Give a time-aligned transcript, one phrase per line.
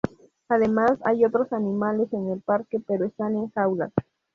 [0.49, 3.93] Además hay otros animales en el parque pero están en jaulas.